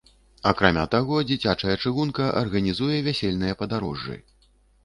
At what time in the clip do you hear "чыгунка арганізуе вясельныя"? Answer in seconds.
1.83-3.53